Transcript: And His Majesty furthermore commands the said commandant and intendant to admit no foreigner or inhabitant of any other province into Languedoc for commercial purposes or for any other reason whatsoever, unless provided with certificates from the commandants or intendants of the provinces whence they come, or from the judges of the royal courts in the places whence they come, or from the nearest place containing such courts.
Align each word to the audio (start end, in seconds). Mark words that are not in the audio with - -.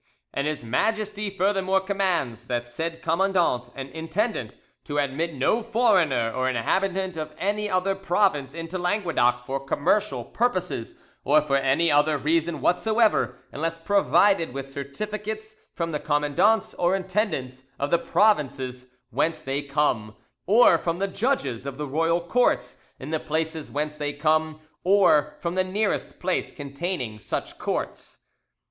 And 0.33 0.47
His 0.47 0.63
Majesty 0.63 1.29
furthermore 1.29 1.79
commands 1.79 2.47
the 2.47 2.63
said 2.63 3.03
commandant 3.03 3.69
and 3.75 3.87
intendant 3.91 4.55
to 4.85 4.97
admit 4.97 5.35
no 5.35 5.61
foreigner 5.61 6.31
or 6.31 6.49
inhabitant 6.49 7.15
of 7.17 7.35
any 7.37 7.69
other 7.69 7.93
province 7.93 8.55
into 8.55 8.79
Languedoc 8.79 9.45
for 9.45 9.63
commercial 9.63 10.23
purposes 10.25 10.95
or 11.23 11.39
for 11.43 11.55
any 11.55 11.91
other 11.91 12.17
reason 12.17 12.61
whatsoever, 12.61 13.37
unless 13.51 13.77
provided 13.77 14.55
with 14.55 14.67
certificates 14.67 15.55
from 15.75 15.91
the 15.91 15.99
commandants 15.99 16.73
or 16.79 16.95
intendants 16.95 17.61
of 17.77 17.91
the 17.91 17.99
provinces 17.99 18.87
whence 19.11 19.37
they 19.39 19.61
come, 19.61 20.15
or 20.47 20.79
from 20.79 20.97
the 20.97 21.07
judges 21.07 21.67
of 21.67 21.77
the 21.77 21.85
royal 21.85 22.21
courts 22.21 22.75
in 22.99 23.11
the 23.11 23.19
places 23.19 23.69
whence 23.69 23.93
they 23.93 24.13
come, 24.13 24.61
or 24.83 25.35
from 25.41 25.53
the 25.53 25.63
nearest 25.63 26.19
place 26.19 26.51
containing 26.51 27.19
such 27.19 27.59
courts. 27.59 28.17